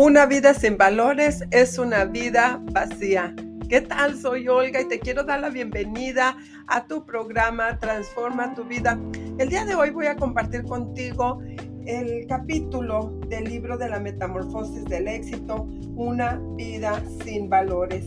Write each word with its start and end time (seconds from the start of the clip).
Una 0.00 0.26
vida 0.26 0.54
sin 0.54 0.76
valores 0.76 1.42
es 1.50 1.76
una 1.76 2.04
vida 2.04 2.62
vacía. 2.70 3.34
¿Qué 3.68 3.80
tal? 3.80 4.16
Soy 4.16 4.46
Olga 4.46 4.80
y 4.80 4.86
te 4.86 5.00
quiero 5.00 5.24
dar 5.24 5.40
la 5.40 5.50
bienvenida 5.50 6.36
a 6.68 6.86
tu 6.86 7.04
programa 7.04 7.80
Transforma 7.80 8.54
tu 8.54 8.62
vida. 8.62 8.96
El 9.40 9.48
día 9.48 9.64
de 9.64 9.74
hoy 9.74 9.90
voy 9.90 10.06
a 10.06 10.14
compartir 10.14 10.62
contigo 10.62 11.40
el 11.84 12.28
capítulo 12.28 13.18
del 13.26 13.46
libro 13.46 13.76
de 13.76 13.88
la 13.88 13.98
metamorfosis 13.98 14.84
del 14.84 15.08
éxito, 15.08 15.64
Una 15.96 16.40
vida 16.54 17.02
sin 17.24 17.48
valores. 17.48 18.06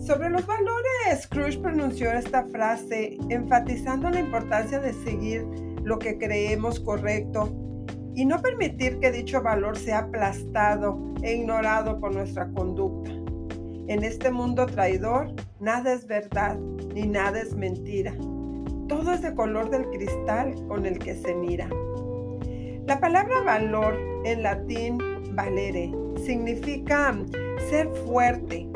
Sobre 0.00 0.30
los 0.30 0.46
valores, 0.46 1.24
Scrooge 1.24 1.58
pronunció 1.58 2.10
esta 2.10 2.46
frase 2.46 3.18
enfatizando 3.28 4.08
la 4.08 4.20
importancia 4.20 4.80
de 4.80 4.94
seguir 4.94 5.44
lo 5.84 5.98
que 5.98 6.16
creemos 6.16 6.80
correcto 6.80 7.67
y 8.18 8.24
no 8.24 8.42
permitir 8.42 8.98
que 8.98 9.12
dicho 9.12 9.40
valor 9.40 9.78
sea 9.78 9.98
aplastado 10.00 10.98
e 11.22 11.36
ignorado 11.36 12.00
por 12.00 12.12
nuestra 12.12 12.48
conducta. 12.48 13.12
En 13.86 14.02
este 14.02 14.32
mundo 14.32 14.66
traidor, 14.66 15.32
nada 15.60 15.92
es 15.92 16.04
verdad 16.04 16.58
ni 16.92 17.06
nada 17.06 17.40
es 17.40 17.54
mentira. 17.54 18.12
Todo 18.88 19.12
es 19.12 19.22
de 19.22 19.32
color 19.36 19.70
del 19.70 19.88
cristal 19.90 20.52
con 20.66 20.84
el 20.84 20.98
que 20.98 21.14
se 21.14 21.32
mira. 21.32 21.68
La 22.86 22.98
palabra 22.98 23.40
valor 23.42 23.96
en 24.24 24.42
latín 24.42 24.98
valere 25.36 25.92
significa 26.26 27.16
ser 27.70 27.88
fuerte. 28.04 28.68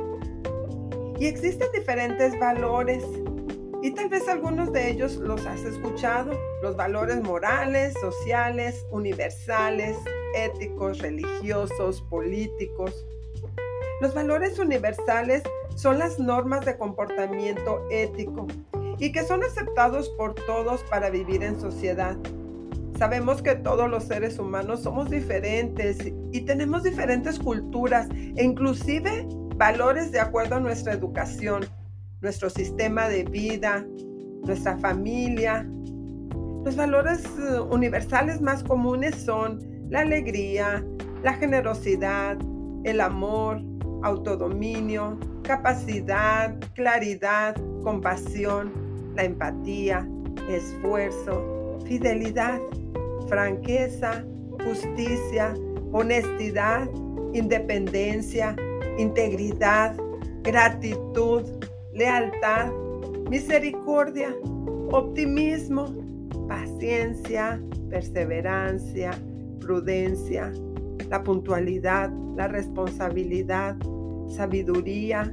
Y 1.18 1.26
existen 1.26 1.66
diferentes 1.74 2.38
valores 2.38 3.02
y 3.82 3.90
tal 3.90 4.08
vez 4.08 4.28
algunos 4.28 4.72
de 4.72 4.90
ellos 4.90 5.16
los 5.16 5.44
has 5.44 5.60
escuchado, 5.64 6.38
los 6.62 6.76
valores 6.76 7.20
morales, 7.20 7.94
sociales, 8.00 8.86
universales, 8.92 9.96
éticos, 10.36 11.00
religiosos, 11.00 12.00
políticos. 12.02 13.04
Los 14.00 14.14
valores 14.14 14.60
universales 14.60 15.42
son 15.74 15.98
las 15.98 16.20
normas 16.20 16.64
de 16.64 16.78
comportamiento 16.78 17.84
ético 17.90 18.46
y 18.98 19.10
que 19.10 19.24
son 19.24 19.42
aceptados 19.42 20.10
por 20.10 20.34
todos 20.34 20.82
para 20.84 21.10
vivir 21.10 21.42
en 21.42 21.60
sociedad. 21.60 22.16
Sabemos 22.98 23.42
que 23.42 23.56
todos 23.56 23.90
los 23.90 24.04
seres 24.04 24.38
humanos 24.38 24.84
somos 24.84 25.10
diferentes 25.10 25.98
y 26.30 26.40
tenemos 26.42 26.84
diferentes 26.84 27.36
culturas 27.40 28.06
e 28.36 28.44
inclusive 28.44 29.26
valores 29.56 30.12
de 30.12 30.20
acuerdo 30.20 30.56
a 30.56 30.60
nuestra 30.60 30.92
educación 30.92 31.66
nuestro 32.22 32.48
sistema 32.48 33.08
de 33.08 33.24
vida, 33.24 33.84
nuestra 34.44 34.78
familia. 34.78 35.68
Los 36.64 36.76
valores 36.76 37.24
eh, 37.24 37.60
universales 37.60 38.40
más 38.40 38.62
comunes 38.62 39.16
son 39.16 39.60
la 39.90 40.00
alegría, 40.00 40.84
la 41.22 41.34
generosidad, 41.34 42.38
el 42.84 43.00
amor, 43.00 43.60
autodominio, 44.02 45.18
capacidad, 45.42 46.56
claridad, 46.74 47.56
compasión, 47.82 48.72
la 49.16 49.24
empatía, 49.24 50.08
esfuerzo, 50.48 51.78
fidelidad, 51.86 52.60
franqueza, 53.28 54.24
justicia, 54.64 55.54
honestidad, 55.92 56.88
independencia, 57.34 58.56
integridad, 58.98 59.96
gratitud, 60.42 61.42
lealtad, 61.92 62.72
misericordia, 63.30 64.34
optimismo, 64.90 65.86
paciencia, 66.48 67.60
perseverancia, 67.90 69.12
prudencia, 69.60 70.52
la 71.08 71.22
puntualidad, 71.22 72.10
la 72.36 72.48
responsabilidad, 72.48 73.76
sabiduría, 74.28 75.32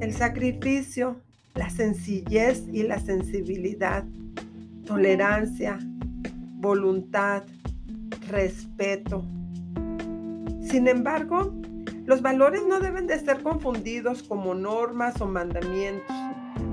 el 0.00 0.12
sacrificio, 0.12 1.16
la 1.54 1.68
sencillez 1.70 2.64
y 2.72 2.82
la 2.82 2.98
sensibilidad, 2.98 4.04
tolerancia, 4.86 5.78
voluntad, 6.60 7.44
respeto. 8.28 9.22
Sin 10.62 10.88
embargo, 10.88 11.52
los 12.04 12.20
valores 12.20 12.62
no 12.66 12.80
deben 12.80 13.06
de 13.06 13.18
ser 13.18 13.42
confundidos 13.42 14.24
como 14.24 14.54
normas 14.54 15.20
o 15.20 15.26
mandamientos. 15.26 16.16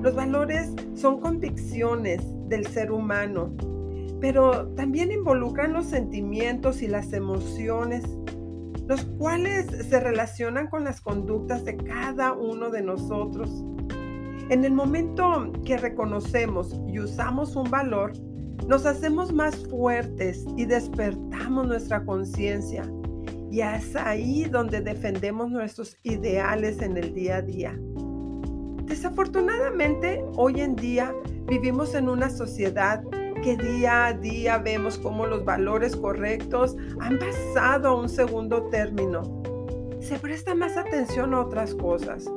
Los 0.02 0.14
valores 0.16 0.72
son 0.94 1.20
convicciones 1.20 2.20
del 2.48 2.66
ser 2.66 2.90
humano, 2.90 3.54
pero 4.20 4.68
también 4.74 5.12
involucran 5.12 5.72
los 5.72 5.86
sentimientos 5.86 6.82
y 6.82 6.88
las 6.88 7.12
emociones, 7.12 8.02
los 8.88 9.04
cuales 9.04 9.66
se 9.88 10.00
relacionan 10.00 10.66
con 10.66 10.82
las 10.82 11.00
conductas 11.00 11.64
de 11.64 11.76
cada 11.76 12.32
uno 12.32 12.70
de 12.70 12.82
nosotros. 12.82 13.64
En 14.48 14.64
el 14.64 14.72
momento 14.72 15.52
que 15.64 15.76
reconocemos 15.76 16.76
y 16.88 16.98
usamos 16.98 17.54
un 17.54 17.70
valor, 17.70 18.12
nos 18.66 18.84
hacemos 18.84 19.32
más 19.32 19.54
fuertes 19.68 20.44
y 20.56 20.64
despertamos 20.64 21.68
nuestra 21.68 22.04
conciencia 22.04 22.82
y 23.50 23.62
es 23.62 23.96
ahí 23.96 24.44
donde 24.44 24.80
defendemos 24.80 25.50
nuestros 25.50 25.98
ideales 26.04 26.80
en 26.80 26.96
el 26.96 27.12
día 27.12 27.36
a 27.36 27.42
día. 27.42 27.78
Desafortunadamente, 28.84 30.24
hoy 30.36 30.60
en 30.60 30.76
día 30.76 31.12
vivimos 31.46 31.94
en 31.94 32.08
una 32.08 32.30
sociedad 32.30 33.02
que 33.42 33.56
día 33.56 34.06
a 34.06 34.12
día 34.12 34.58
vemos 34.58 34.98
cómo 34.98 35.26
los 35.26 35.44
valores 35.44 35.96
correctos 35.96 36.76
han 37.00 37.18
pasado 37.18 37.88
a 37.88 38.00
un 38.00 38.08
segundo 38.08 38.64
término. 38.64 39.22
Se 40.00 40.18
presta 40.18 40.54
más 40.54 40.76
atención 40.76 41.34
a 41.34 41.40
otras 41.40 41.74
cosas, 41.74 42.30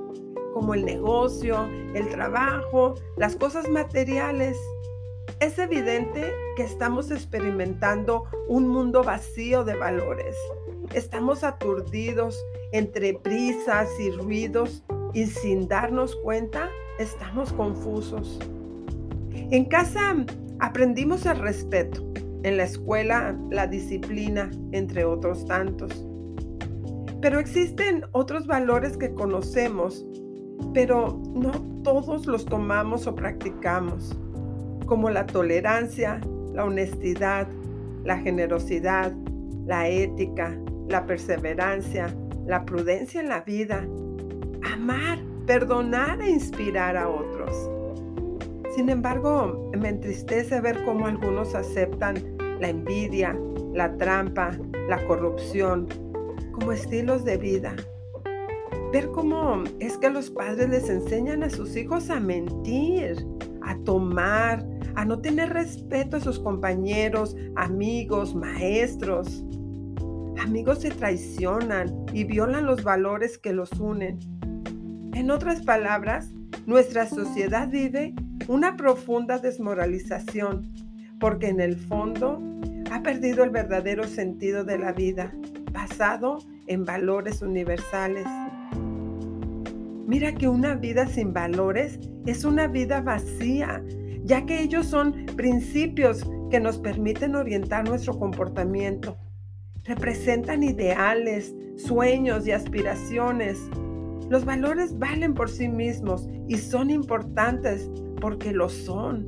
como 0.54 0.74
el 0.74 0.84
negocio, 0.84 1.68
el 1.94 2.10
trabajo, 2.10 2.96
las 3.18 3.36
cosas 3.36 3.70
materiales. 3.70 4.58
Es 5.40 5.60
evidente 5.60 6.34
que 6.56 6.64
estamos 6.64 7.12
experimentando 7.12 8.24
un 8.48 8.68
mundo 8.68 9.04
vacío 9.04 9.64
de 9.64 9.76
valores 9.76 10.36
Estamos 10.94 11.44
aturdidos 11.44 12.38
entre 12.72 13.16
prisas 13.16 13.90
y 14.00 14.12
ruidos 14.12 14.84
y 15.14 15.26
sin 15.26 15.68
darnos 15.68 16.16
cuenta 16.18 16.70
estamos 17.00 17.52
confusos. 17.54 18.40
En 19.32 19.66
casa 19.66 20.16
aprendimos 20.60 21.26
el 21.26 21.40
respeto, 21.40 22.04
en 22.44 22.58
la 22.58 22.66
escuela 22.66 23.36
la 23.50 23.66
disciplina, 23.66 24.52
entre 24.72 25.04
otros 25.04 25.46
tantos. 25.46 26.06
Pero 27.22 27.40
existen 27.40 28.06
otros 28.12 28.46
valores 28.46 28.96
que 28.96 29.16
conocemos, 29.16 30.06
pero 30.76 31.20
no 31.34 31.52
todos 31.84 32.28
los 32.28 32.46
tomamos 32.46 33.08
o 33.08 33.16
practicamos, 33.16 34.16
como 34.86 35.10
la 35.10 35.26
tolerancia, 35.26 36.22
la 36.54 36.66
honestidad, 36.66 37.48
la 38.04 38.20
generosidad, 38.20 39.12
la 39.66 39.88
ética, 39.88 40.58
la 40.88 41.06
perseverancia, 41.06 42.14
la 42.46 42.66
prudencia 42.66 43.22
en 43.22 43.30
la 43.30 43.42
vida, 43.42 43.88
amar, 44.72 45.20
perdonar 45.46 46.22
e 46.22 46.30
inspirar 46.30 46.98
a 46.98 47.10
otros. 47.10 47.70
Sin 48.76 48.90
embargo, 48.90 49.72
me 49.78 49.90
entristece 49.90 50.60
ver 50.60 50.84
cómo 50.84 51.06
algunos 51.06 51.54
aceptan 51.54 52.16
la 52.60 52.70
envidia, 52.70 53.38
la 53.74 53.96
trampa, 53.98 54.58
la 54.90 55.06
corrupción 55.06 55.88
como 56.54 56.72
estilos 56.72 57.24
de 57.24 57.38
vida. 57.38 57.76
Ver 58.92 59.10
cómo 59.12 59.64
es 59.80 59.98
que 59.98 60.10
los 60.10 60.30
padres 60.30 60.70
les 60.70 60.90
enseñan 60.90 61.44
a 61.44 61.50
sus 61.50 61.76
hijos 61.76 62.10
a 62.10 62.20
mentir, 62.20 63.26
a 63.62 63.78
tomar, 63.84 64.66
a 64.96 65.06
no 65.06 65.20
tener 65.20 65.52
respeto 65.52 66.18
a 66.18 66.20
sus 66.20 66.40
compañeros, 66.40 67.36
amigos, 67.56 68.36
maestros. 68.36 69.44
Amigos 70.44 70.80
se 70.82 70.92
traicionan 70.92 72.06
y 72.12 72.26
violan 72.26 72.66
los 72.66 72.84
valores 72.84 73.38
que 73.38 73.54
los 73.54 73.72
unen. 73.80 74.20
En 75.14 75.32
otras 75.32 75.62
palabras, 75.62 76.34
nuestra 76.66 77.08
sociedad 77.08 77.70
vive 77.70 78.14
una 78.50 78.76
profunda 78.76 79.38
desmoralización 79.38 80.70
porque 81.22 81.48
en 81.48 81.62
el 81.62 81.78
fondo 81.78 82.42
ha 82.92 83.02
perdido 83.02 83.46
el 83.46 83.52
verdadero 83.52 84.04
sentido 84.04 84.66
de 84.66 84.80
la 84.80 84.92
vida, 84.92 85.34
basado 85.72 86.40
en 86.68 86.84
valores 86.84 87.42
universales. 87.42 88.28
Mira 90.06 90.36
que 90.36 90.50
una 90.50 90.76
vida 90.76 91.08
sin 91.08 91.32
valores 91.32 92.00
es 92.26 92.44
una 92.44 92.68
vida 92.68 93.00
vacía, 93.00 93.82
ya 94.26 94.46
que 94.46 94.62
ellos 94.62 94.88
son 94.88 95.26
principios 95.38 96.30
que 96.52 96.60
nos 96.60 96.80
permiten 96.80 97.36
orientar 97.36 97.88
nuestro 97.88 98.20
comportamiento 98.20 99.18
representan 99.84 100.64
ideales, 100.64 101.54
sueños 101.76 102.48
y 102.48 102.52
aspiraciones. 102.52 103.60
Los 104.30 104.46
valores 104.46 104.98
valen 104.98 105.34
por 105.34 105.50
sí 105.50 105.68
mismos 105.68 106.28
y 106.48 106.58
son 106.58 106.90
importantes 106.90 107.90
porque 108.22 108.52
lo 108.52 108.70
son, 108.70 109.28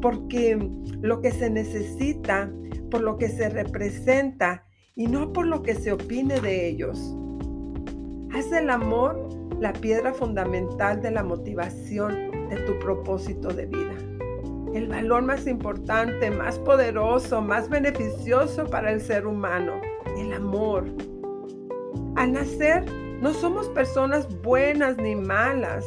porque 0.00 0.58
lo 1.00 1.20
que 1.20 1.30
se 1.30 1.50
necesita, 1.50 2.50
por 2.90 3.02
lo 3.02 3.18
que 3.18 3.28
se 3.28 3.48
representa 3.48 4.64
y 4.94 5.06
no 5.06 5.32
por 5.32 5.46
lo 5.46 5.62
que 5.62 5.74
se 5.74 5.92
opine 5.92 6.40
de 6.40 6.68
ellos. 6.68 7.16
Haz 8.34 8.50
del 8.50 8.70
amor 8.70 9.28
la 9.60 9.72
piedra 9.72 10.12
fundamental 10.12 11.00
de 11.02 11.10
la 11.10 11.22
motivación 11.22 12.48
de 12.48 12.56
tu 12.66 12.78
propósito 12.78 13.48
de 13.48 13.66
vida. 13.66 14.11
El 14.74 14.88
valor 14.88 15.22
más 15.22 15.46
importante, 15.46 16.30
más 16.30 16.58
poderoso, 16.58 17.42
más 17.42 17.68
beneficioso 17.68 18.64
para 18.64 18.90
el 18.90 19.02
ser 19.02 19.26
humano, 19.26 19.80
el 20.16 20.32
amor. 20.32 20.86
Al 22.16 22.32
nacer, 22.32 22.84
no 23.20 23.34
somos 23.34 23.68
personas 23.68 24.26
buenas 24.42 24.96
ni 24.96 25.14
malas. 25.14 25.84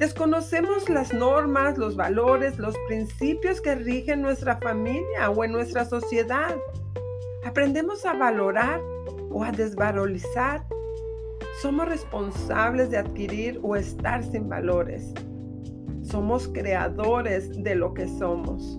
Desconocemos 0.00 0.88
las 0.88 1.14
normas, 1.14 1.78
los 1.78 1.96
valores, 1.96 2.58
los 2.58 2.74
principios 2.88 3.60
que 3.60 3.76
rigen 3.76 4.22
nuestra 4.22 4.56
familia 4.56 5.30
o 5.30 5.44
en 5.44 5.52
nuestra 5.52 5.84
sociedad. 5.84 6.54
Aprendemos 7.44 8.04
a 8.04 8.12
valorar 8.12 8.80
o 9.30 9.44
a 9.44 9.52
desvalorizar. 9.52 10.66
Somos 11.62 11.88
responsables 11.88 12.90
de 12.90 12.98
adquirir 12.98 13.60
o 13.62 13.76
estar 13.76 14.24
sin 14.24 14.48
valores. 14.48 15.14
Somos 16.06 16.48
creadores 16.48 17.62
de 17.62 17.74
lo 17.74 17.92
que 17.92 18.06
somos. 18.06 18.78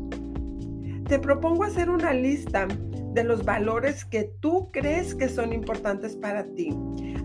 Te 1.07 1.19
propongo 1.19 1.63
hacer 1.63 1.89
una 1.89 2.13
lista 2.13 2.67
de 3.13 3.23
los 3.23 3.43
valores 3.43 4.05
que 4.05 4.31
tú 4.39 4.69
crees 4.71 5.15
que 5.15 5.27
son 5.27 5.53
importantes 5.53 6.15
para 6.15 6.43
ti. 6.43 6.69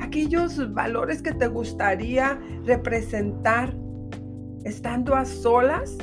Aquellos 0.01 0.73
valores 0.73 1.23
que 1.23 1.33
te 1.33 1.47
gustaría 1.47 2.41
representar 2.65 3.75
estando 4.65 5.15
a 5.15 5.25
solas 5.25 5.97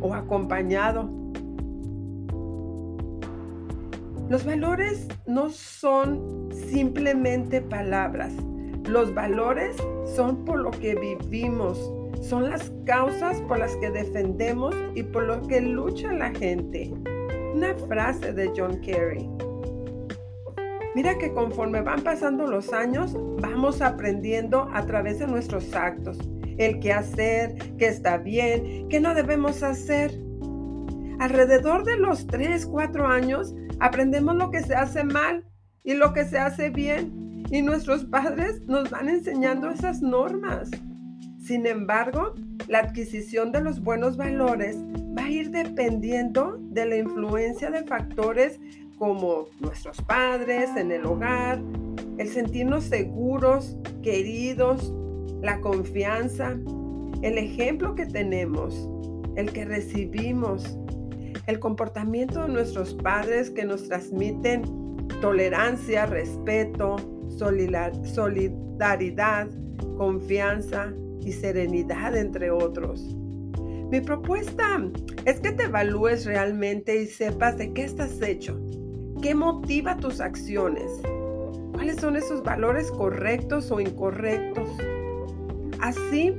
o 0.00 0.14
acompañado. 0.14 1.10
Los 4.28 4.44
valores 4.44 5.08
no 5.26 5.50
son 5.50 6.48
simplemente 6.52 7.60
palabras. 7.60 8.32
Los 8.88 9.12
valores 9.14 9.76
son 10.14 10.44
por 10.44 10.60
lo 10.60 10.70
que 10.70 10.94
vivimos, 10.94 11.78
son 12.20 12.50
las 12.50 12.70
causas 12.84 13.40
por 13.42 13.58
las 13.58 13.76
que 13.76 13.90
defendemos 13.90 14.74
y 14.94 15.02
por 15.02 15.24
lo 15.24 15.42
que 15.42 15.60
lucha 15.60 16.12
la 16.12 16.30
gente. 16.30 16.92
Una 17.54 17.74
frase 17.88 18.32
de 18.32 18.52
John 18.56 18.80
Kerry. 18.80 19.28
Mira 20.94 21.16
que 21.18 21.32
conforme 21.32 21.82
van 21.82 22.02
pasando 22.02 22.46
los 22.46 22.72
años, 22.72 23.16
vamos 23.40 23.80
aprendiendo 23.80 24.68
a 24.72 24.84
través 24.86 25.20
de 25.20 25.26
nuestros 25.26 25.72
actos, 25.74 26.18
el 26.58 26.80
qué 26.80 26.92
hacer, 26.92 27.54
qué 27.78 27.86
está 27.86 28.18
bien, 28.18 28.88
qué 28.88 29.00
no 29.00 29.14
debemos 29.14 29.62
hacer. 29.62 30.12
Alrededor 31.20 31.84
de 31.84 31.96
los 31.96 32.26
3, 32.26 32.66
4 32.66 33.06
años, 33.06 33.54
aprendemos 33.78 34.34
lo 34.36 34.50
que 34.50 34.62
se 34.62 34.74
hace 34.74 35.04
mal 35.04 35.44
y 35.84 35.94
lo 35.94 36.12
que 36.12 36.24
se 36.24 36.38
hace 36.38 36.70
bien. 36.70 37.44
Y 37.50 37.62
nuestros 37.62 38.04
padres 38.04 38.60
nos 38.62 38.90
van 38.90 39.08
enseñando 39.08 39.70
esas 39.70 40.02
normas. 40.02 40.70
Sin 41.50 41.66
embargo, 41.66 42.34
la 42.68 42.78
adquisición 42.78 43.50
de 43.50 43.60
los 43.60 43.82
buenos 43.82 44.16
valores 44.16 44.76
va 45.18 45.24
a 45.24 45.30
ir 45.30 45.50
dependiendo 45.50 46.58
de 46.60 46.86
la 46.86 46.96
influencia 46.96 47.72
de 47.72 47.82
factores 47.82 48.60
como 48.98 49.48
nuestros 49.58 50.00
padres 50.02 50.70
en 50.76 50.92
el 50.92 51.04
hogar, 51.04 51.60
el 52.18 52.28
sentirnos 52.28 52.84
seguros, 52.84 53.76
queridos, 54.00 54.94
la 55.42 55.60
confianza, 55.60 56.56
el 57.22 57.36
ejemplo 57.36 57.96
que 57.96 58.06
tenemos, 58.06 58.88
el 59.34 59.52
que 59.52 59.64
recibimos, 59.64 60.78
el 61.48 61.58
comportamiento 61.58 62.42
de 62.42 62.48
nuestros 62.50 62.94
padres 62.94 63.50
que 63.50 63.64
nos 63.64 63.88
transmiten 63.88 64.62
tolerancia, 65.20 66.06
respeto, 66.06 66.94
solidaridad, 68.04 69.48
confianza 69.96 70.94
y 71.24 71.32
serenidad, 71.32 72.16
entre 72.16 72.50
otros. 72.50 73.14
Mi 73.90 74.00
propuesta 74.00 74.80
es 75.24 75.40
que 75.40 75.52
te 75.52 75.64
evalúes 75.64 76.24
realmente 76.24 77.02
y 77.02 77.06
sepas 77.06 77.58
de 77.58 77.72
qué 77.72 77.84
estás 77.84 78.22
hecho, 78.22 78.60
qué 79.20 79.34
motiva 79.34 79.96
tus 79.96 80.20
acciones, 80.20 80.90
cuáles 81.72 81.96
son 81.96 82.16
esos 82.16 82.42
valores 82.42 82.90
correctos 82.90 83.70
o 83.70 83.80
incorrectos. 83.80 84.68
Así, 85.80 86.34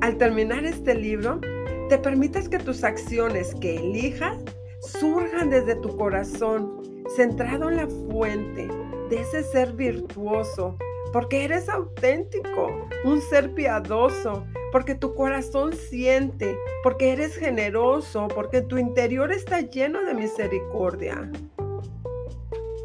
al 0.00 0.16
terminar 0.16 0.64
este 0.64 0.94
libro, 0.94 1.40
te 1.88 1.98
permites 1.98 2.48
que 2.48 2.58
tus 2.58 2.84
acciones 2.84 3.54
que 3.56 3.76
elijas 3.76 4.38
surjan 4.80 5.50
desde 5.50 5.76
tu 5.76 5.96
corazón, 5.96 6.82
centrado 7.16 7.68
en 7.68 7.76
la 7.76 7.88
fuente 7.88 8.68
de 9.10 9.20
ese 9.20 9.42
ser 9.42 9.72
virtuoso, 9.72 10.76
porque 11.12 11.44
eres 11.44 11.68
auténtico, 11.68 12.88
un 13.04 13.20
ser 13.20 13.52
piadoso, 13.52 14.44
porque 14.72 14.94
tu 14.94 15.14
corazón 15.14 15.72
siente, 15.74 16.56
porque 16.82 17.12
eres 17.12 17.36
generoso, 17.36 18.28
porque 18.28 18.62
tu 18.62 18.78
interior 18.78 19.30
está 19.30 19.60
lleno 19.60 20.02
de 20.04 20.14
misericordia. 20.14 21.30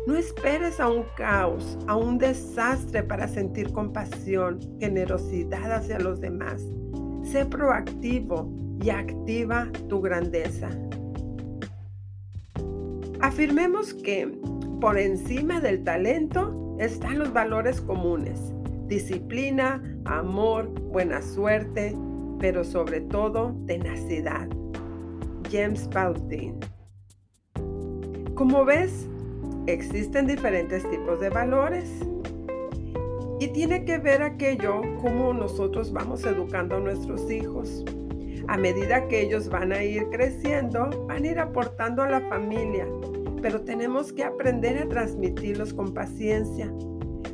No 0.05 0.15
esperes 0.15 0.79
a 0.79 0.89
un 0.89 1.03
caos, 1.15 1.77
a 1.87 1.95
un 1.95 2.17
desastre 2.17 3.03
para 3.03 3.27
sentir 3.27 3.71
compasión, 3.71 4.59
generosidad 4.79 5.71
hacia 5.71 5.99
los 5.99 6.21
demás. 6.21 6.61
Sé 7.23 7.45
proactivo 7.45 8.49
y 8.81 8.89
activa 8.89 9.69
tu 9.89 10.01
grandeza. 10.01 10.69
Afirmemos 13.19 13.93
que 13.93 14.31
por 14.79 14.97
encima 14.97 15.59
del 15.59 15.83
talento 15.83 16.66
están 16.79 17.19
los 17.19 17.33
valores 17.33 17.81
comunes, 17.81 18.39
disciplina, 18.87 19.81
amor, 20.05 20.69
buena 20.69 21.21
suerte, 21.21 21.95
pero 22.39 22.63
sobre 22.63 23.01
todo 23.01 23.55
tenacidad. 23.65 24.47
James 25.51 25.89
Baldwin. 25.89 26.59
Como 28.35 28.65
ves, 28.65 29.07
existen 29.65 30.27
diferentes 30.27 30.87
tipos 30.89 31.19
de 31.19 31.29
valores 31.29 31.89
y 33.39 33.47
tiene 33.49 33.85
que 33.85 33.97
ver 33.97 34.21
aquello 34.21 34.81
cómo 35.01 35.33
nosotros 35.33 35.91
vamos 35.91 36.25
educando 36.25 36.77
a 36.77 36.79
nuestros 36.79 37.29
hijos. 37.31 37.83
A 38.47 38.57
medida 38.57 39.07
que 39.07 39.21
ellos 39.21 39.49
van 39.49 39.71
a 39.73 39.83
ir 39.83 40.07
creciendo, 40.09 40.89
van 41.07 41.23
a 41.23 41.27
ir 41.27 41.39
aportando 41.39 42.03
a 42.03 42.09
la 42.09 42.21
familia, 42.29 42.87
pero 43.47 43.61
tenemos 43.61 44.11
que 44.11 44.25
aprender 44.25 44.77
a 44.77 44.89
transmitirlos 44.89 45.73
con 45.73 45.93
paciencia, 45.93 46.69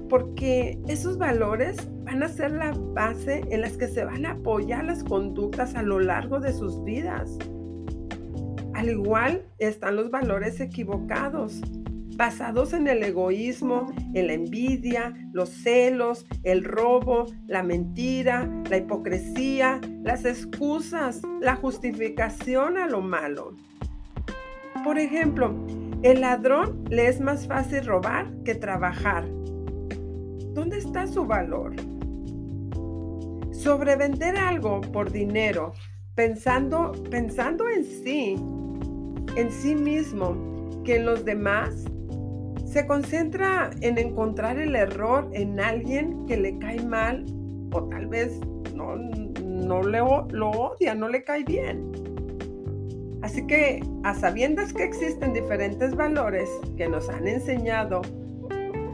porque 0.10 0.80
esos 0.88 1.18
valores 1.18 1.76
van 2.04 2.22
a 2.22 2.28
ser 2.28 2.52
la 2.52 2.72
base 2.72 3.42
en 3.50 3.62
las 3.62 3.78
que 3.78 3.88
se 3.88 4.06
van 4.06 4.28
a 4.28 4.34
apoyar 4.34 4.86
las 4.86 5.04
conductas 5.04 5.74
a 5.74 5.82
lo 5.82 6.00
largo 6.00 6.40
de 6.40 6.54
sus 6.54 6.84
vidas. 6.84 7.36
Al 8.76 8.90
igual 8.90 9.48
están 9.58 9.96
los 9.96 10.12
valores 10.12 10.60
equivocados, 10.60 11.62
basados 12.16 12.74
en 12.74 12.88
el 12.88 13.02
egoísmo, 13.02 13.88
en 14.14 14.28
la 14.28 14.34
envidia, 14.34 15.16
los 15.32 15.50
celos, 15.50 16.28
el 16.44 16.64
robo, 16.64 17.26
la 17.48 17.64
mentira, 17.64 18.48
la 18.70 18.78
hipocresía, 18.78 19.82
las 20.04 20.26
excusas, 20.26 21.24
la 21.42 21.56
justificación 21.56 22.78
a 22.78 22.86
lo 22.86 23.02
malo. 23.02 23.56
Por 24.84 25.00
ejemplo, 25.00 25.56
el 26.04 26.20
ladrón 26.20 26.84
le 26.90 27.08
es 27.08 27.22
más 27.22 27.48
fácil 27.48 27.86
robar 27.86 28.30
que 28.44 28.56
trabajar. 28.56 29.26
¿Dónde 30.54 30.78
está 30.78 31.08
su 31.08 31.26
valor? 31.26 31.74
Sobrevender 33.52 34.36
algo 34.36 34.82
por 34.82 35.12
dinero, 35.12 35.74
pensando, 36.14 36.92
pensando 37.10 37.70
en 37.70 37.86
sí, 37.86 38.36
en 39.38 39.50
sí 39.50 39.76
mismo, 39.76 40.84
que 40.84 40.98
en 40.98 41.06
los 41.06 41.24
demás, 41.24 41.86
se 42.66 42.86
concentra 42.86 43.70
en 43.82 43.98
encontrar 43.98 44.60
el 44.60 44.76
error 44.76 45.30
en 45.32 45.60
alguien 45.60 46.26
que 46.26 46.36
le 46.36 46.58
cae 46.58 46.84
mal 46.84 47.26
o 47.72 47.84
tal 47.84 48.08
vez 48.08 48.40
no, 48.76 48.96
no 48.96 49.82
le, 49.84 50.00
lo 50.00 50.50
odia, 50.50 50.96
no 50.96 51.08
le 51.08 51.24
cae 51.24 51.44
bien. 51.44 52.13
Así 53.24 53.48
que 53.48 53.82
a 54.04 54.14
sabiendas 54.14 54.74
que 54.74 54.84
existen 54.84 55.32
diferentes 55.32 55.96
valores 55.96 56.50
que 56.76 56.90
nos 56.90 57.08
han 57.08 57.26
enseñado, 57.26 58.02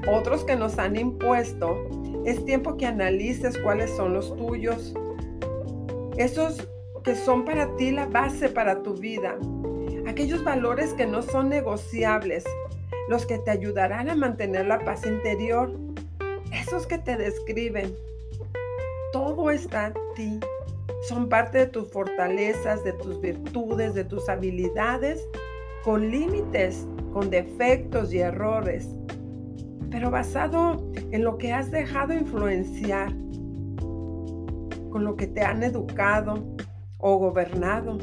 otros 0.07 0.43
que 0.43 0.55
nos 0.55 0.77
han 0.77 0.95
impuesto, 0.95 1.89
es 2.25 2.45
tiempo 2.45 2.77
que 2.77 2.86
analices 2.86 3.57
cuáles 3.57 3.89
son 3.89 4.13
los 4.13 4.36
tuyos. 4.38 4.93
Esos 6.15 6.69
que 7.03 7.15
son 7.15 7.43
para 7.43 7.75
ti 7.75 7.89
la 7.89 8.05
base 8.05 8.50
para 8.50 8.83
tu 8.83 8.93
vida. 8.93 9.36
Aquellos 10.07 10.43
valores 10.43 10.93
que 10.93 11.07
no 11.07 11.24
son 11.24 11.50
negociables, 11.50 12.43
los 13.09 13.25
que 13.25 13.39
te 13.39 13.50
ayudarán 13.50 14.09
a 14.09 14.15
mantener 14.15 14.67
la 14.67 14.77
paz 14.77 15.07
interior, 15.07 15.75
esos 16.53 16.86
que 16.86 17.00
te 17.00 17.17
describen. 17.17 17.95
Todo 19.12 19.50
está 19.50 19.88
en 19.88 19.93
ti. 20.15 20.39
Son 21.08 21.29
parte 21.29 21.60
de 21.60 21.68
tus 21.68 21.89
fortalezas, 21.91 22.84
de 22.84 22.94
tus 22.94 23.22
virtudes, 23.22 23.94
de 23.94 24.03
tus 24.03 24.27
habilidades, 24.27 25.25
con 25.84 26.12
límites, 26.12 26.86
con 27.13 27.29
defectos 27.29 28.13
y 28.13 28.20
errores. 28.20 28.89
pero 29.89 30.12
basado 30.12 30.77
en 31.12 31.24
lo 31.24 31.39
que 31.39 31.51
has 31.51 31.72
dejado 31.72 32.13
influenciar, 32.13 33.12
con 34.91 35.03
lo 35.03 35.15
que 35.15 35.25
te 35.25 35.41
han 35.41 35.63
educado 35.63 36.46
o 37.00 37.18
gobernado, 37.18 37.98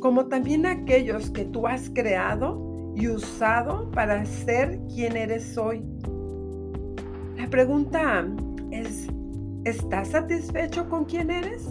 como 0.00 0.26
también 0.26 0.66
aquellos 0.66 1.30
que 1.30 1.44
tú 1.44 1.68
has 1.68 1.90
creado 1.90 2.92
y 2.96 3.06
usado 3.06 3.88
para 3.92 4.24
ser 4.24 4.80
quien 4.92 5.16
eres 5.16 5.56
hoy. 5.56 5.84
La 7.36 7.48
pregunta 7.48 8.26
es, 8.72 9.06
¿estás 9.64 10.08
satisfecho 10.08 10.88
con 10.88 11.04
quien 11.04 11.30
eres? 11.30 11.68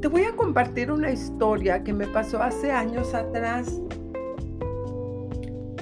Te 0.00 0.06
voy 0.06 0.22
a 0.22 0.36
compartir 0.36 0.92
una 0.92 1.10
historia 1.10 1.82
que 1.82 1.92
me 1.92 2.06
pasó 2.06 2.40
hace 2.40 2.70
años 2.70 3.14
atrás. 3.14 3.80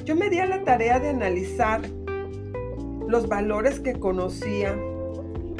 Yo 0.06 0.16
me 0.16 0.30
di 0.30 0.38
a 0.38 0.46
la 0.46 0.64
tarea 0.64 0.98
de 0.98 1.10
analizar 1.10 1.82
los 3.06 3.28
valores 3.28 3.78
que 3.78 3.92
conocía 3.92 4.74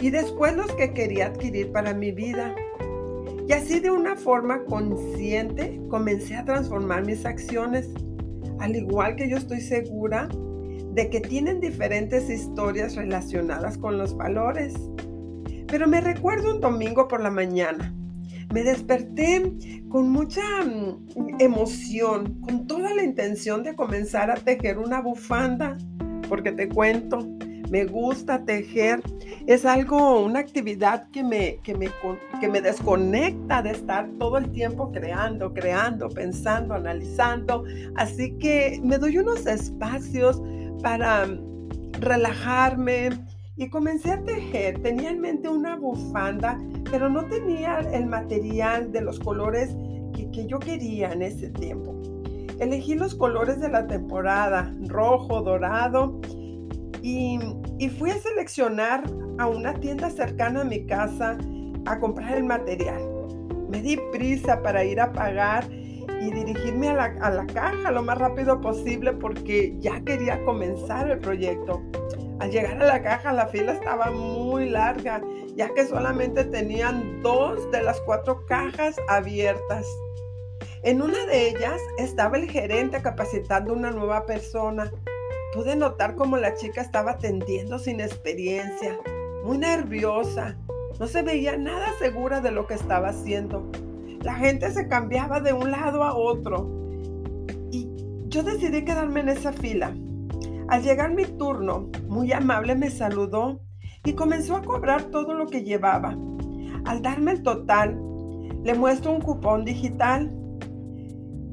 y 0.01 0.09
después 0.09 0.57
los 0.57 0.73
que 0.73 0.95
quería 0.95 1.27
adquirir 1.27 1.71
para 1.71 1.93
mi 1.93 2.13
vida. 2.13 2.55
Y 3.47 3.53
así 3.53 3.79
de 3.79 3.91
una 3.91 4.17
forma 4.17 4.65
consciente 4.65 5.79
comencé 5.91 6.37
a 6.37 6.47
transformar 6.47 7.05
mis 7.05 7.27
acciones, 7.27 7.91
al 8.59 8.75
igual 8.75 9.17
que 9.17 9.29
yo 9.29 9.37
estoy 9.37 9.61
segura 9.61 10.29
de 10.95 11.11
que 11.11 11.21
tienen 11.21 11.61
diferentes 11.61 12.31
historias 12.31 12.97
relacionadas 12.97 13.77
con 13.77 13.99
los 13.99 14.17
valores. 14.17 14.73
Pero 15.67 15.87
me 15.87 16.01
recuerdo 16.01 16.55
un 16.55 16.63
domingo 16.63 17.07
por 17.07 17.21
la 17.21 17.31
mañana 17.31 17.93
me 18.53 18.63
desperté 18.63 19.53
con 19.89 20.11
mucha 20.11 20.43
mm, 20.65 21.41
emoción, 21.41 22.41
con 22.41 22.67
toda 22.67 22.95
la 22.95 23.03
intención 23.03 23.63
de 23.63 23.75
comenzar 23.75 24.31
a 24.31 24.35
tejer 24.35 24.79
una 24.79 25.01
bufanda, 25.01 25.77
porque 26.29 26.53
te 26.53 26.69
cuento, 26.69 27.27
me 27.71 27.85
gusta 27.85 28.45
tejer. 28.45 29.03
Es 29.47 29.65
algo, 29.65 30.25
una 30.25 30.41
actividad 30.41 31.09
que 31.11 31.23
me, 31.23 31.59
que 31.63 31.75
me, 31.75 31.89
que 32.41 32.49
me 32.49 32.61
desconecta 32.61 33.63
de 33.63 33.71
estar 33.71 34.09
todo 34.19 34.39
el 34.39 34.51
tiempo 34.51 34.91
creando, 34.93 35.53
creando, 35.53 36.09
pensando, 36.09 36.75
analizando. 36.75 37.65
Así 37.97 38.37
que 38.39 38.81
me 38.83 38.99
doy 38.99 39.19
unos 39.19 39.47
espacios 39.47 40.43
para 40.83 41.27
mm, 41.27 41.93
relajarme, 42.01 43.11
y 43.57 43.69
comencé 43.69 44.13
a 44.13 44.23
tejer. 44.23 44.81
Tenía 44.83 45.11
en 45.11 45.21
mente 45.21 45.49
una 45.49 45.77
bufanda, 45.77 46.59
pero 46.91 47.09
no 47.09 47.25
tenía 47.27 47.79
el 47.81 48.07
material 48.07 48.93
de 48.93 49.01
los 49.01 49.19
colores 49.21 49.75
que, 50.33 50.47
yo 50.47 50.59
quería 50.59 51.13
en 51.13 51.23
ese 51.23 51.49
tiempo. 51.51 51.95
Elegí 52.59 52.95
los 52.95 53.15
colores 53.15 53.61
de 53.61 53.69
la 53.69 53.87
temporada, 53.87 54.75
rojo, 54.87 55.43
dorado, 55.43 56.21
y, 57.03 57.39
fui 57.99 58.11
a 58.11 58.19
seleccionar 58.19 59.05
a 59.39 59.47
una 59.47 59.75
tienda 59.75 60.11
cercana 60.11 60.63
a 60.63 60.65
mi 60.65 60.87
casa 60.87 61.39
a 61.85 61.99
comprar 62.01 62.37
el 62.37 62.45
material. 62.45 63.01
Me 63.71 63.81
di 63.81 63.99
prisa 64.13 64.63
para 64.63 64.85
ir 64.85 65.01
a 65.01 65.13
pagar 65.13 65.65
y 65.71 66.31
dirigirme 66.31 66.89
a 66.89 66.95
la, 66.95 67.05
a 67.21 67.31
la, 67.31 67.47
caja 67.47 67.91
lo 67.91 68.03
más 68.03 68.19
rápido 68.19 68.61
posible 68.61 69.13
porque 69.13 69.77
ya 69.79 70.01
quería 70.03 70.43
comenzar 70.45 71.11
el 71.11 71.19
proyecto. 71.19 71.83
Al 72.39 72.51
llegar 72.51 72.83
a 72.83 72.87
la 72.87 73.03
caja 73.03 73.33
la 73.33 73.47
fila 73.47 73.73
estaba 73.73 74.11
muy 74.11 74.69
larga, 74.69 75.23
ya 75.55 75.73
que 75.73 75.87
solamente 75.87 76.45
tenían 76.45 77.23
dos 77.23 77.71
de 77.71 77.83
las 77.83 77.99
cuatro 78.03 78.45
cajas 78.47 78.97
abiertas. 79.09 79.87
En 80.83 81.01
una 81.01 81.25
de 81.27 81.49
ellas 81.49 81.81
estaba 81.99 82.37
el 82.37 82.51
gerente 82.51 83.01
capacitando 83.01 83.73
una 83.73 83.91
nueva 83.91 84.27
persona. 84.27 84.93
Pude 85.55 85.77
notar 85.77 86.15
cómo 86.15 86.37
la 86.37 86.55
chica 86.55 86.83
estaba 86.83 87.13
atendiendo 87.13 87.79
sin 87.79 88.01
experiencia, 88.01 88.99
muy 89.43 89.57
nerviosa. 89.57 90.59
No 91.01 91.07
se 91.07 91.23
veía 91.23 91.57
nada 91.57 91.87
segura 91.99 92.41
de 92.41 92.51
lo 92.51 92.67
que 92.67 92.75
estaba 92.75 93.09
haciendo. 93.09 93.71
La 94.23 94.35
gente 94.35 94.71
se 94.71 94.89
cambiaba 94.89 95.41
de 95.41 95.55
un 95.55 95.71
lado 95.71 96.05
a 96.05 96.15
otro. 96.15 96.69
Y 97.71 97.89
yo 98.29 98.43
decidí 98.43 98.85
quedarme 98.85 99.21
en 99.21 99.31
esa 99.31 99.53
fila. 99.53 99.95
Al 100.69 100.83
llegar 100.83 101.15
mi 101.15 101.25
turno, 101.25 101.91
muy 102.09 102.33
amable 102.33 102.75
me 102.75 102.91
saludó 102.91 103.61
y 104.05 104.15
comenzó 104.15 104.57
a 104.57 104.63
cobrar 104.63 105.05
todo 105.05 105.35
lo 105.35 105.47
que 105.47 105.63
llevaba. 105.63 106.17
Al 106.85 107.03
darme 107.03 107.33
el 107.33 107.43
total, 107.43 108.01
le 108.65 108.75
muestro 108.75 109.13
un 109.13 109.21
cupón 109.21 109.65
digital. 109.65 110.35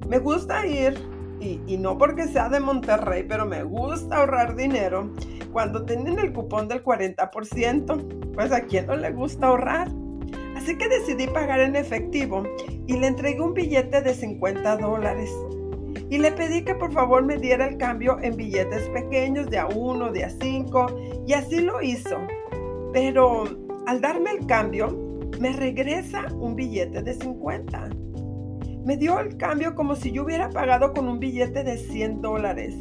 Me 0.08 0.18
gusta 0.18 0.66
ir, 0.66 0.98
y, 1.40 1.78
no 1.78 1.98
porque 1.98 2.28
sea 2.28 2.50
de 2.50 2.60
Monterrey, 2.60 3.24
pero 3.28 3.46
me 3.46 3.64
gusta 3.64 4.18
ahorrar 4.18 4.56
dinero 4.56 5.12
cuando 5.52 5.86
tienen 5.86 6.18
el 6.18 6.34
cupón 6.34 6.68
del 6.68 6.84
40%. 6.84 8.34
Pues 8.34 8.52
a 8.52 8.62
quién 8.62 8.88
no 8.88 8.96
le 8.96 9.12
gusta 9.12 9.48
ahorrar. 9.48 9.90
Así 10.56 10.76
que 10.78 10.88
decidí 10.88 11.28
pagar 11.28 11.60
en 11.60 11.76
efectivo 11.76 12.44
y 12.88 12.98
le 12.98 13.08
entregué 13.08 13.42
un 13.42 13.54
billete 13.54 14.02
de 14.02 14.14
50 14.14 14.78
dólares 14.78 15.30
y 16.10 16.18
le 16.18 16.32
pedí 16.32 16.64
que 16.64 16.76
por 16.76 16.92
favor 16.92 17.24
me 17.24 17.38
diera 17.38 17.68
el 17.68 17.78
cambio 17.78 18.18
en 18.22 18.36
billetes 18.36 18.90
pequeños 18.90 19.50
de 19.50 19.58
a 19.60 19.68
uno, 19.68 20.12
de 20.12 20.26
a 20.26 20.30
cinco, 20.30 20.88
y 21.28 21.34
así 21.34 21.62
lo 21.62 21.82
hizo. 21.82 22.18
Pero 22.92 23.46
al 23.88 24.02
darme 24.02 24.32
el 24.32 24.46
cambio, 24.46 24.98
me 25.40 25.52
regresa 25.52 26.26
un 26.40 26.56
billete 26.56 27.02
de 27.02 27.14
50. 27.14 27.90
Me 28.86 28.98
dio 28.98 29.20
el 29.20 29.38
cambio 29.38 29.76
como 29.76 29.96
si 29.96 30.12
yo 30.12 30.24
hubiera 30.24 30.50
pagado 30.50 30.94
con 30.94 31.08
un 31.08 31.20
billete 31.20 31.64
de 31.64 31.78
100 31.78 32.22
dólares. 32.22 32.76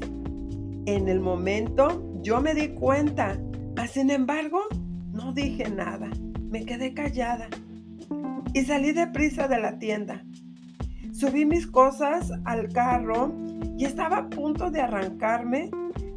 En 0.87 1.09
el 1.09 1.21
momento 1.21 2.03
yo 2.23 2.41
me 2.41 2.55
di 2.55 2.69
cuenta, 2.69 3.39
mas 3.77 3.91
sin 3.93 4.11
embargo 4.11 4.61
no 5.13 5.33
dije 5.33 5.71
nada. 5.71 6.11
Me 6.51 6.65
quedé 6.65 6.93
callada 6.93 7.49
y 8.53 8.63
salí 8.63 8.93
deprisa 8.93 9.49
de 9.49 9.61
la 9.61 9.79
tienda. 9.79 10.25
Subí 11.13 11.45
mis 11.45 11.67
cosas 11.67 12.33
al 12.45 12.69
carro 12.73 13.33
y 13.77 13.85
estaba 13.85 14.17
a 14.17 14.31
punto 14.31 14.71
de 14.71 14.81
arrancarme 14.81 15.71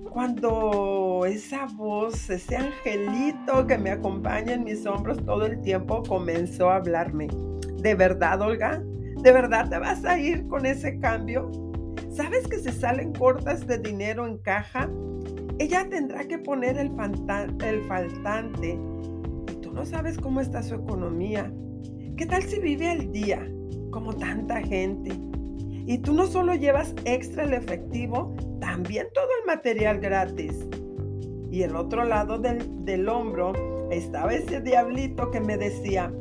cuando 0.09 1.25
esa 1.27 1.65
voz, 1.75 2.29
ese 2.29 2.55
angelito 2.55 3.67
que 3.67 3.77
me 3.77 3.91
acompaña 3.91 4.53
en 4.53 4.63
mis 4.63 4.85
hombros 4.85 5.23
todo 5.25 5.45
el 5.45 5.59
tiempo 5.61 6.01
comenzó 6.03 6.69
a 6.69 6.77
hablarme. 6.77 7.27
¿De 7.77 7.93
verdad, 7.93 8.41
Olga? 8.41 8.81
¿De 9.21 9.31
verdad 9.33 9.69
te 9.69 9.77
vas 9.79 10.05
a 10.05 10.17
ir 10.17 10.47
con 10.47 10.65
ese 10.65 10.97
cambio? 10.99 11.51
¿Sabes 12.09 12.47
que 12.47 12.57
si 12.57 12.71
salen 12.71 13.11
cortas 13.11 13.67
de 13.67 13.77
dinero 13.77 14.25
en 14.25 14.37
caja, 14.37 14.89
ella 15.59 15.85
tendrá 15.89 16.23
que 16.23 16.39
poner 16.39 16.77
el, 16.77 16.91
el 17.65 17.81
faltante? 17.83 18.79
Y 19.51 19.55
tú 19.61 19.73
no 19.73 19.85
sabes 19.85 20.17
cómo 20.17 20.39
está 20.39 20.63
su 20.63 20.75
economía. 20.75 21.51
¿Qué 22.15 22.25
tal 22.25 22.43
si 22.43 22.59
vive 22.61 22.89
al 22.89 23.11
día? 23.11 23.45
Como 23.95 24.13
tanta 24.13 24.61
gente. 24.61 25.17
Y 25.87 25.99
tú 25.99 26.13
no 26.13 26.27
solo 26.27 26.53
llevas 26.53 26.93
extra 27.05 27.45
el 27.45 27.53
efectivo, 27.53 28.35
también 28.59 29.07
todo 29.13 29.29
el 29.39 29.47
material 29.47 29.99
gratis. 29.99 30.67
Y 31.49 31.63
el 31.63 31.77
otro 31.77 32.03
lado 32.03 32.37
del, 32.37 32.83
del 32.83 33.07
hombro 33.07 33.53
estaba 33.91 34.33
ese 34.33 34.59
diablito 34.59 35.31
que 35.31 35.39
me 35.39 35.55
decía, 35.55 36.11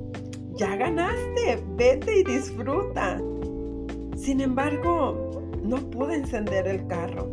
ya 0.54 0.76
ganaste, 0.76 1.64
vete 1.71 2.21
y 2.21 2.23
disfruta. 2.23 3.21
Sin 4.16 4.40
embargo, 4.40 5.43
no 5.64 5.78
pude 5.90 6.14
encender 6.14 6.69
el 6.69 6.87
carro. 6.87 7.28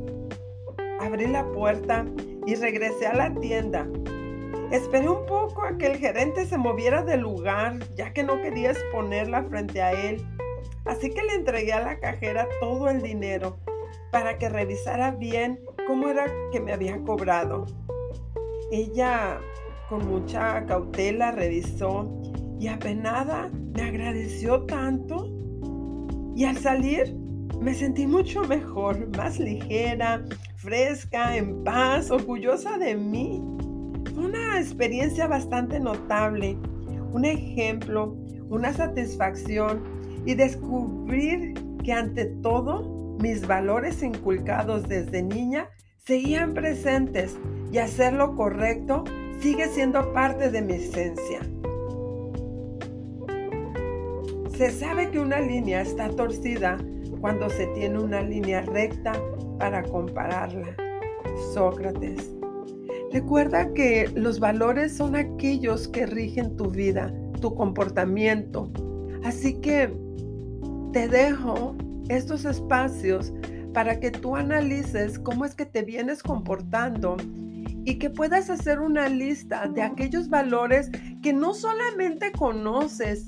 Abrí 1.01 1.27
la 1.27 1.45
puerta 1.51 2.03
y 2.47 2.55
regresé 2.55 3.05
a 3.05 3.13
la 3.13 3.31
tienda. 3.35 3.87
Esperé 4.71 5.09
un 5.09 5.25
poco 5.25 5.65
a 5.65 5.77
que 5.77 5.87
el 5.87 5.97
gerente 5.97 6.45
se 6.45 6.57
moviera 6.57 7.03
del 7.03 7.19
lugar, 7.19 7.79
ya 7.97 8.13
que 8.13 8.23
no 8.23 8.41
quería 8.41 8.71
exponerla 8.71 9.43
frente 9.43 9.81
a 9.81 9.91
él. 9.91 10.25
Así 10.85 11.09
que 11.09 11.23
le 11.23 11.33
entregué 11.33 11.73
a 11.73 11.81
la 11.81 11.99
cajera 11.99 12.47
todo 12.61 12.87
el 12.89 13.01
dinero 13.01 13.57
para 14.13 14.37
que 14.37 14.47
revisara 14.47 15.11
bien 15.11 15.59
cómo 15.87 16.07
era 16.07 16.25
que 16.53 16.61
me 16.61 16.71
había 16.71 17.01
cobrado. 17.01 17.65
Ella 18.71 19.41
con 19.89 20.07
mucha 20.07 20.65
cautela 20.65 21.31
revisó 21.31 22.09
y 22.57 22.69
apenada 22.69 23.49
me 23.75 23.81
agradeció 23.81 24.65
tanto. 24.67 25.29
Y 26.33 26.45
al 26.45 26.57
salir 26.57 27.13
me 27.59 27.73
sentí 27.73 28.07
mucho 28.07 28.45
mejor, 28.45 29.15
más 29.17 29.37
ligera, 29.37 30.23
fresca, 30.55 31.35
en 31.35 31.61
paz, 31.65 32.09
orgullosa 32.09 32.77
de 32.77 32.95
mí 32.95 33.43
experiencia 34.61 35.27
bastante 35.27 35.79
notable, 35.79 36.57
un 37.11 37.25
ejemplo, 37.25 38.15
una 38.49 38.73
satisfacción 38.73 39.83
y 40.25 40.35
descubrir 40.35 41.53
que 41.83 41.93
ante 41.93 42.25
todo 42.25 43.17
mis 43.19 43.45
valores 43.45 44.01
inculcados 44.03 44.87
desde 44.87 45.23
niña 45.23 45.69
seguían 46.05 46.53
presentes 46.53 47.37
y 47.71 47.77
hacer 47.77 48.13
lo 48.13 48.35
correcto 48.35 49.03
sigue 49.39 49.67
siendo 49.67 50.13
parte 50.13 50.49
de 50.49 50.61
mi 50.61 50.73
esencia. 50.73 51.39
Se 54.55 54.69
sabe 54.69 55.09
que 55.09 55.19
una 55.19 55.39
línea 55.39 55.81
está 55.81 56.09
torcida 56.09 56.77
cuando 57.19 57.49
se 57.49 57.67
tiene 57.67 57.99
una 57.99 58.21
línea 58.21 58.61
recta 58.61 59.13
para 59.57 59.83
compararla. 59.83 60.75
Sócrates. 61.53 62.40
Recuerda 63.11 63.73
que 63.73 64.09
los 64.15 64.39
valores 64.39 64.95
son 64.95 65.15
aquellos 65.15 65.87
que 65.89 66.05
rigen 66.05 66.55
tu 66.55 66.69
vida, 66.69 67.13
tu 67.41 67.53
comportamiento. 67.53 68.71
Así 69.23 69.55
que 69.55 69.93
te 70.93 71.07
dejo 71.09 71.75
estos 72.07 72.45
espacios 72.45 73.33
para 73.73 73.99
que 73.99 74.11
tú 74.11 74.35
analices 74.35 75.19
cómo 75.19 75.45
es 75.45 75.55
que 75.55 75.65
te 75.65 75.81
vienes 75.81 76.23
comportando 76.23 77.17
y 77.83 77.95
que 77.95 78.09
puedas 78.09 78.49
hacer 78.49 78.79
una 78.79 79.09
lista 79.09 79.67
de 79.67 79.81
aquellos 79.81 80.29
valores 80.29 80.89
que 81.21 81.33
no 81.33 81.53
solamente 81.53 82.31
conoces 82.31 83.27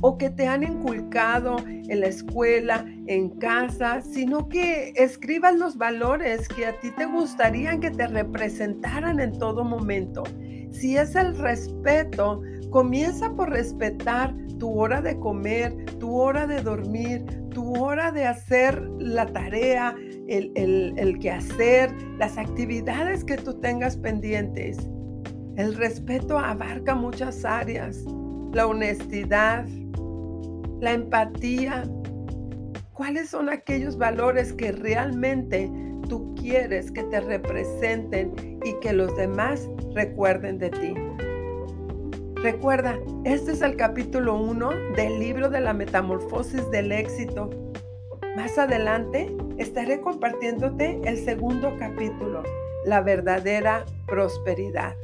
o 0.00 0.16
que 0.16 0.30
te 0.30 0.46
han 0.46 0.62
inculcado 0.62 1.56
en 1.66 2.00
la 2.00 2.06
escuela, 2.06 2.84
en 3.06 3.30
casa, 3.30 4.00
sino 4.00 4.48
que 4.48 4.92
escribas 4.96 5.56
los 5.56 5.76
valores 5.76 6.48
que 6.48 6.66
a 6.66 6.78
ti 6.80 6.90
te 6.96 7.06
gustarían 7.06 7.80
que 7.80 7.90
te 7.90 8.06
representaran 8.06 9.20
en 9.20 9.38
todo 9.38 9.64
momento. 9.64 10.22
Si 10.70 10.96
es 10.96 11.16
el 11.16 11.36
respeto, 11.36 12.42
comienza 12.70 13.34
por 13.34 13.50
respetar 13.50 14.34
tu 14.58 14.78
hora 14.78 15.00
de 15.00 15.18
comer, 15.18 15.74
tu 15.98 16.14
hora 16.16 16.46
de 16.46 16.62
dormir, 16.62 17.24
tu 17.50 17.74
hora 17.82 18.12
de 18.12 18.26
hacer 18.26 18.80
la 18.98 19.26
tarea, 19.26 19.96
el, 20.28 20.52
el, 20.54 20.94
el 20.96 21.18
quehacer, 21.18 21.92
las 22.18 22.38
actividades 22.38 23.24
que 23.24 23.36
tú 23.36 23.54
tengas 23.54 23.96
pendientes. 23.96 24.78
El 25.56 25.74
respeto 25.74 26.38
abarca 26.38 26.94
muchas 26.94 27.44
áreas. 27.44 28.04
La 28.52 28.66
honestidad, 28.66 29.66
la 30.80 30.92
empatía. 30.92 31.84
¿Cuáles 32.92 33.30
son 33.30 33.48
aquellos 33.48 33.96
valores 33.96 34.52
que 34.52 34.72
realmente 34.72 35.70
tú 36.08 36.34
quieres 36.34 36.90
que 36.90 37.02
te 37.04 37.20
representen 37.20 38.58
y 38.64 38.74
que 38.80 38.92
los 38.92 39.14
demás 39.16 39.68
recuerden 39.94 40.58
de 40.58 40.70
ti? 40.70 40.94
Recuerda, 42.42 42.98
este 43.24 43.52
es 43.52 43.60
el 43.60 43.76
capítulo 43.76 44.36
1 44.36 44.70
del 44.96 45.20
libro 45.20 45.50
de 45.50 45.60
la 45.60 45.74
metamorfosis 45.74 46.70
del 46.70 46.90
éxito. 46.90 47.50
Más 48.34 48.56
adelante 48.56 49.34
estaré 49.58 50.00
compartiéndote 50.00 51.00
el 51.04 51.18
segundo 51.18 51.76
capítulo, 51.78 52.42
la 52.86 53.02
verdadera 53.02 53.84
prosperidad. 54.06 54.96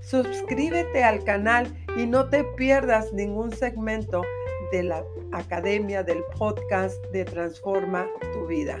Suscríbete 0.00 1.04
al 1.04 1.24
canal 1.24 1.66
y 1.96 2.06
no 2.06 2.28
te 2.28 2.44
pierdas 2.44 3.12
ningún 3.12 3.52
segmento 3.52 4.22
de 4.72 4.82
la 4.82 5.04
academia 5.32 6.02
del 6.02 6.24
podcast 6.38 7.04
de 7.12 7.26
Transforma 7.26 8.08
tu 8.32 8.46
vida. 8.46 8.78